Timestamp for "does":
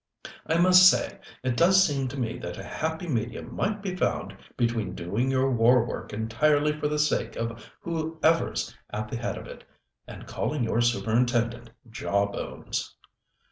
1.55-1.83